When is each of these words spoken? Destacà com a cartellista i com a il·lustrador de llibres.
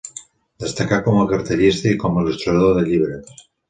Destacà 0.63 0.99
com 1.09 1.21
a 1.21 1.27
cartellista 1.33 1.95
i 1.95 2.01
com 2.07 2.19
a 2.19 2.27
il·lustrador 2.27 2.77
de 2.83 2.91
llibres. 2.93 3.45